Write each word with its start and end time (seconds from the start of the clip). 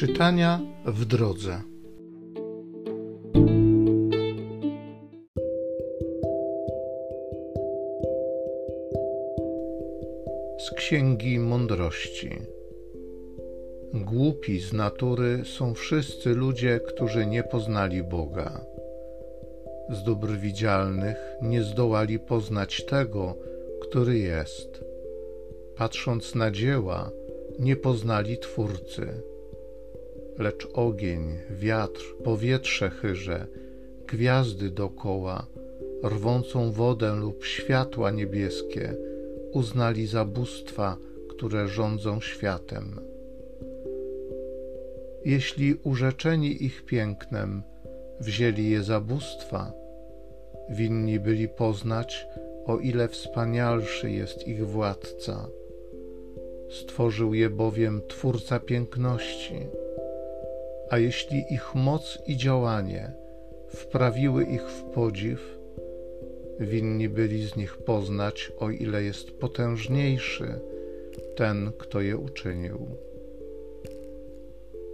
Czytania 0.00 0.60
w 0.86 1.04
drodze. 1.04 1.60
Z 10.58 10.70
Księgi 10.76 11.38
Mądrości. 11.38 12.30
Głupi 13.94 14.60
z 14.60 14.72
natury 14.72 15.42
są 15.44 15.74
wszyscy 15.74 16.34
ludzie, 16.34 16.80
którzy 16.86 17.26
nie 17.26 17.42
poznali 17.42 18.02
Boga. 18.02 18.60
Z 19.90 20.02
dóbr 20.02 20.28
widzialnych 20.28 21.16
nie 21.42 21.62
zdołali 21.62 22.18
poznać 22.18 22.84
tego, 22.84 23.34
który 23.80 24.18
jest. 24.18 24.84
Patrząc 25.76 26.34
na 26.34 26.50
dzieła, 26.50 27.10
nie 27.58 27.76
poznali 27.76 28.38
Twórcy. 28.38 29.30
Lecz 30.40 30.68
ogień, 30.74 31.38
wiatr, 31.50 32.16
powietrze 32.24 32.90
chyże, 32.90 33.46
gwiazdy 34.06 34.70
dokoła, 34.70 35.46
rwącą 36.04 36.72
wodę 36.72 37.14
lub 37.14 37.44
światła 37.44 38.10
niebieskie 38.10 38.94
uznali 39.52 40.06
za 40.06 40.24
bóstwa, 40.24 40.96
które 41.28 41.68
rządzą 41.68 42.20
światem. 42.20 43.00
Jeśli 45.24 45.74
urzeczeni 45.84 46.64
ich 46.64 46.84
pięknem 46.84 47.62
wzięli 48.20 48.70
je 48.70 48.82
za 48.82 49.00
bóstwa, 49.00 49.72
winni 50.70 51.20
byli 51.20 51.48
poznać, 51.48 52.26
o 52.66 52.78
ile 52.78 53.08
wspanialszy 53.08 54.10
jest 54.10 54.48
ich 54.48 54.66
władca. 54.66 55.48
Stworzył 56.70 57.34
je 57.34 57.50
bowiem 57.50 58.02
Twórca 58.08 58.60
piękności. 58.60 59.79
A 60.90 60.98
jeśli 60.98 61.44
ich 61.50 61.74
moc 61.74 62.18
i 62.26 62.36
działanie 62.36 63.12
wprawiły 63.68 64.44
ich 64.44 64.62
w 64.62 64.82
podziw, 64.82 65.58
winni 66.60 67.08
byli 67.08 67.48
z 67.48 67.56
nich 67.56 67.76
poznać, 67.76 68.52
o 68.58 68.70
ile 68.70 69.02
jest 69.02 69.30
potężniejszy 69.30 70.60
ten, 71.36 71.72
kto 71.78 72.00
je 72.00 72.16
uczynił. 72.16 72.78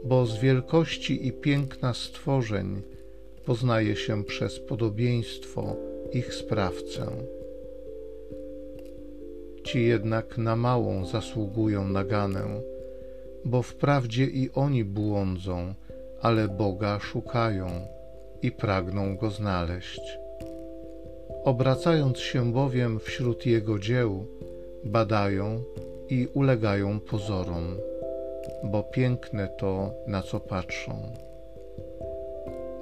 Bo 0.05 0.27
z 0.27 0.39
wielkości 0.39 1.27
i 1.27 1.33
piękna 1.33 1.95
stworzeń 1.95 2.83
poznaje 3.45 3.97
się 3.97 4.25
przez 4.25 4.61
podobieństwo 4.61 5.77
ich 6.13 6.35
sprawcę. 6.35 7.07
Ci 9.65 9.85
jednak 9.85 10.39
na 10.39 10.57
małą 10.57 11.07
zasługują 11.07 11.89
na 11.89 12.05
ganę, 12.05 12.61
bo 13.45 13.63
wprawdzie 13.63 14.25
i 14.25 14.51
oni 14.55 14.85
błądzą, 14.85 15.75
ale 16.27 16.49
Boga 16.49 16.99
szukają 16.99 17.67
i 18.43 18.53
pragną 18.53 19.17
Go 19.17 19.31
znaleźć. 19.31 20.19
Obracając 21.45 22.19
się 22.19 22.53
bowiem 22.53 23.01
wśród 23.01 23.47
Jego 23.47 23.79
dzieł, 23.79 24.27
badają 24.85 25.63
i 26.09 26.29
ulegają 26.35 27.01
pozorom, 27.01 27.77
bo 28.65 28.83
piękne 28.83 29.49
to, 29.59 29.91
na 30.07 30.23
co 30.23 30.41
patrzą. 30.41 31.13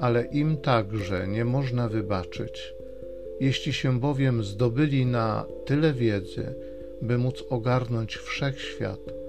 Ale 0.00 0.24
im 0.24 0.56
także 0.56 1.28
nie 1.28 1.44
można 1.44 1.88
wybaczyć, 1.88 2.74
jeśli 3.40 3.72
się 3.72 4.00
bowiem 4.00 4.44
zdobyli 4.44 5.06
na 5.06 5.46
tyle 5.66 5.92
wiedzy, 5.92 6.54
by 7.02 7.18
móc 7.18 7.44
ogarnąć 7.50 8.16
wszechświat, 8.16 9.23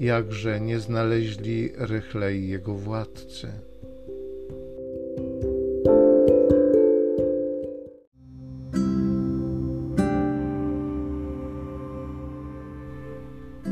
jakże 0.00 0.60
nie 0.60 0.80
znaleźli 0.80 1.72
rychlej 1.76 2.48
jego 2.48 2.74
władcy. 2.74 3.52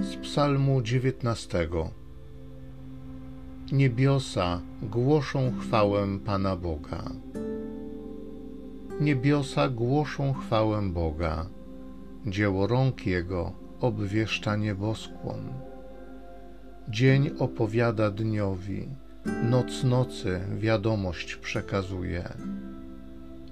Z 0.03 0.17
Psalmu 0.23 0.83
dziewiętnastego. 0.83 1.91
Niebiosa 3.73 4.61
głoszą 4.83 5.53
chwałę 5.61 6.19
Pana 6.25 6.57
Boga. 6.57 7.11
Niebiosa 9.01 9.69
głoszą 9.69 10.33
chwałę 10.33 10.83
Boga 10.83 11.47
dzieło 12.27 12.67
rąk 12.67 13.07
Jego 13.07 13.53
obwieszcza 13.81 14.57
nieboskłon. 14.57 15.68
Dzień 16.91 17.31
opowiada 17.39 18.11
dniowi, 18.11 18.89
noc 19.51 19.85
nocy 19.85 20.41
wiadomość 20.59 21.37
przekazuje. 21.37 22.29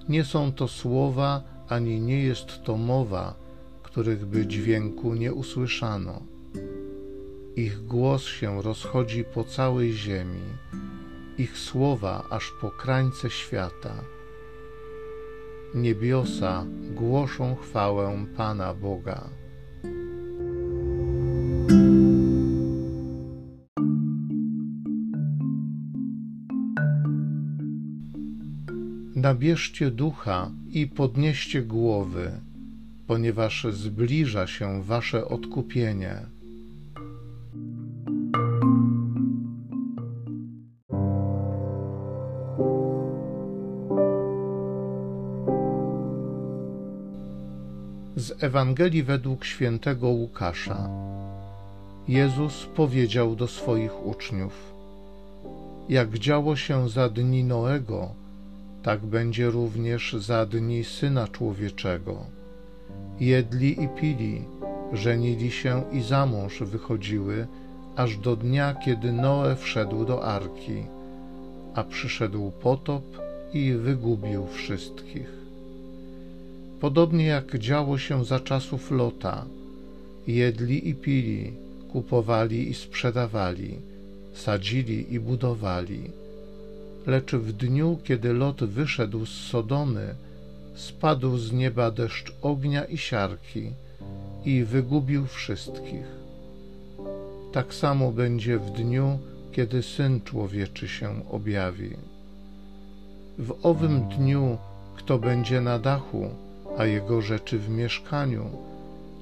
Nie 0.09 0.25
są 0.25 0.53
to 0.53 0.69
słowa, 0.69 1.43
ani 1.69 2.01
nie 2.01 2.23
jest 2.23 2.63
to 2.63 2.77
mowa, 2.77 3.35
których 3.83 4.27
by 4.27 4.47
dźwięku 4.47 5.15
nie 5.15 5.35
usłyszano. 5.35 6.23
Ich 7.57 7.87
głos 7.87 8.23
się 8.23 8.63
rozchodzi 8.63 9.25
po 9.25 9.45
całej 9.45 9.93
ziemi, 9.93 10.43
ich 11.39 11.59
słowa 11.59 12.25
aż 12.31 12.53
po 12.61 12.71
krańce 12.71 13.31
świata 13.31 13.95
Niebiosa 15.75 16.67
głoszą 16.95 17.57
chwałę 17.57 18.27
Pana 18.37 18.75
Boga. 18.75 19.29
Nabierzcie 29.27 29.91
ducha 29.91 30.51
i 30.71 30.87
podnieście 30.87 31.63
głowy, 31.63 32.31
ponieważ 33.07 33.67
zbliża 33.71 34.47
się 34.47 34.83
wasze 34.83 35.29
odkupienie. 35.29 36.17
Z 48.17 48.43
Ewangelii 48.43 49.03
według 49.03 49.45
świętego 49.45 50.09
Łukasza. 50.09 50.89
Jezus 52.09 52.67
powiedział 52.77 53.37
do 53.37 53.49
swoich 53.49 54.07
uczniów: 54.07 54.75
Jak 55.89 56.19
działo 56.19 56.57
się 56.57 56.89
za 56.89 57.09
dni 57.09 57.45
Noego, 57.45 58.26
tak 58.87 59.01
będzie 59.07 59.51
również 59.51 60.13
za 60.13 60.47
dni 60.47 60.85
syna 60.85 61.29
człowieczego. 61.29 62.17
Jedli 63.21 63.83
i 63.83 63.89
pili, 63.89 64.43
żenili 64.93 65.51
się 65.51 65.83
i 65.93 66.03
za 66.03 66.27
mąż 66.27 66.63
wychodziły, 66.63 67.47
aż 67.97 68.17
do 68.17 68.37
dnia, 68.37 68.75
kiedy 68.85 69.13
Noe 69.13 69.57
wszedł 69.57 70.05
do 70.05 70.25
arki, 70.25 70.83
a 71.75 71.85
przyszedł 71.85 72.51
potop 72.51 73.05
i 73.53 73.73
wygubił 73.73 74.47
wszystkich. 74.47 75.31
Podobnie 76.81 77.27
jak 77.27 77.59
działo 77.59 77.99
się 77.99 78.25
za 78.25 78.41
czasów 78.41 78.91
Lota, 78.91 79.45
jedli 80.27 80.89
i 80.89 80.95
pili, 80.95 81.53
kupowali 81.93 82.71
i 82.71 82.75
sprzedawali, 82.75 83.79
sadzili 84.35 85.15
i 85.15 85.21
budowali. 85.21 86.26
Lecz 87.07 87.33
w 87.33 87.53
dniu, 87.53 87.99
kiedy 88.05 88.33
Lot 88.33 88.65
wyszedł 88.65 89.27
z 89.27 89.31
Sodomy, 89.31 90.15
spadł 90.75 91.39
z 91.39 91.53
nieba 91.53 91.91
deszcz 91.91 92.33
ognia 92.43 92.85
i 92.85 92.99
siarki 92.99 93.73
i 94.45 94.65
wygubił 94.65 95.27
wszystkich. 95.27 96.07
Tak 97.53 97.75
samo 97.75 98.13
będzie 98.13 98.59
w 98.59 98.71
dniu, 98.71 99.19
kiedy 99.53 99.83
Syn 99.83 100.21
Człowieczy 100.21 100.89
się 100.89 101.31
objawi. 101.31 101.97
W 103.39 103.55
owym 103.63 104.09
dniu, 104.09 104.59
kto 104.97 105.19
będzie 105.19 105.61
na 105.61 105.79
dachu, 105.79 106.31
a 106.79 106.87
jego 106.87 107.23
rzeczy 107.23 107.59
w 107.59 107.69
mieszkaniu, 107.69 108.51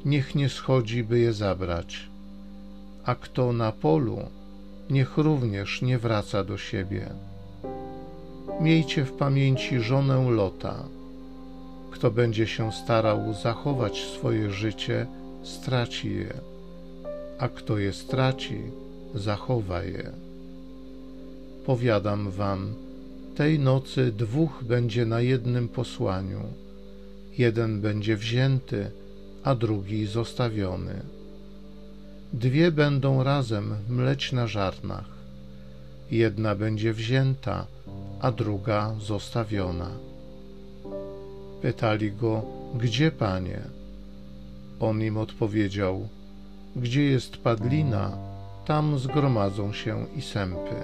niech 0.05 0.35
nie 0.35 0.49
schodzi, 0.49 1.05
by 1.05 1.19
je 1.19 1.33
zabrać. 1.33 2.09
A 3.05 3.15
kto 3.15 3.53
na 3.53 3.73
polu, 3.73 4.19
niech 4.91 5.19
również 5.19 5.83
nie 5.83 5.99
wraca 5.99 6.45
do 6.45 6.59
siebie. 6.59 7.11
Miejcie 8.61 9.05
w 9.05 9.12
pamięci 9.12 9.81
żonę 9.81 10.31
Lota. 10.31 10.85
Kto 11.91 12.11
będzie 12.11 12.47
się 12.47 12.73
starał 12.73 13.35
zachować 13.43 14.05
swoje 14.05 14.51
życie, 14.51 15.06
straci 15.43 16.15
je, 16.15 16.35
a 17.39 17.49
kto 17.49 17.79
je 17.79 17.93
straci, 17.93 18.59
zachowa 19.15 19.83
je. 19.85 20.11
Powiadam 21.67 22.31
wam, 22.31 22.75
tej 23.37 23.59
nocy 23.59 24.12
dwóch 24.12 24.65
będzie 24.65 25.06
na 25.06 25.21
jednym 25.21 25.69
posłaniu 25.69 26.41
jeden 27.39 27.81
będzie 27.81 28.17
wzięty, 28.17 28.91
a 29.45 29.55
drugi 29.55 30.06
zostawiony. 30.06 31.03
Dwie 32.33 32.73
będą 32.73 33.23
razem 33.23 33.75
mleć 33.89 34.33
na 34.33 34.47
żarnach. 34.47 35.15
jedna 36.11 36.55
będzie 36.55 36.93
wzięta, 36.93 37.67
a 38.25 38.31
druga 38.32 38.94
zostawiona. 38.99 39.91
Pytali 41.62 42.12
go, 42.12 42.43
gdzie 42.75 43.11
panie? 43.11 43.61
On 44.81 45.03
im 45.03 45.17
odpowiedział, 45.17 46.09
gdzie 46.76 47.03
jest 47.03 47.37
padlina, 47.37 48.17
tam 48.67 48.99
zgromadzą 48.99 49.73
się 49.73 50.06
i 50.17 50.23
sępy. 50.23 50.75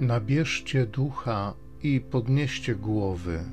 Nabierzcie 0.00 0.86
ducha 0.86 1.54
i 1.82 2.00
podnieście 2.00 2.74
głowy, 2.74 3.44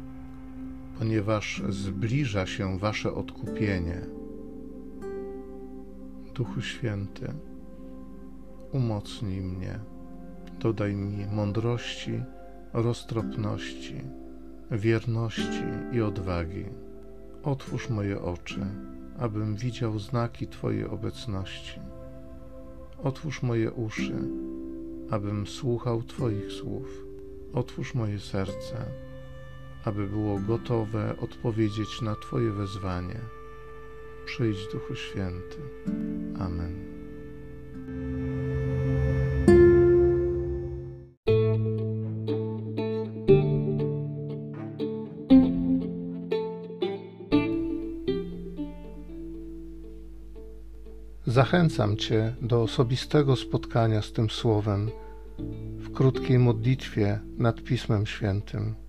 ponieważ 1.00 1.62
zbliża 1.70 2.46
się 2.46 2.80
wasze 2.80 3.14
odkupienie. 3.14 4.02
Duchu 6.36 6.62
Święty, 6.62 7.34
umocnij 8.72 9.42
mnie, 9.42 9.80
dodaj 10.60 10.96
mi 10.96 11.26
mądrości, 11.26 12.24
roztropności, 12.74 14.02
wierności 14.72 15.64
i 15.92 16.02
odwagi. 16.02 16.66
Otwórz 17.44 17.90
moje 17.90 18.22
oczy, 18.22 18.66
abym 19.20 19.56
widział 19.56 20.00
znaki 20.00 20.48
Twojej 20.48 20.86
obecności. 20.86 21.80
Otwórz 23.04 23.44
moje 23.44 23.72
uszy, 23.72 24.16
abym 25.12 25.48
słuchał 25.48 26.04
Twoich 26.04 26.52
słów. 26.52 27.06
Otwórz 27.54 27.94
moje 27.94 28.20
serce, 28.20 28.86
aby 29.86 30.08
było 30.08 30.40
gotowe 30.40 31.16
odpowiedzieć 31.20 32.02
na 32.02 32.16
Twoje 32.16 32.52
wezwanie. 32.52 33.20
Przyjdź, 34.26 34.68
Duchu 34.72 34.96
Święty. 34.96 35.58
Amen. 36.40 37.00
Zachęcam 51.26 51.98
Cię 51.98 52.36
do 52.42 52.62
osobistego 52.62 53.36
spotkania 53.36 54.02
z 54.02 54.12
tym 54.12 54.30
Słowem 54.30 54.92
w 55.78 55.92
krótkiej 55.94 56.40
modlitwie 56.40 57.20
nad 57.38 57.64
Pismem 57.64 58.06
Świętym. 58.06 58.89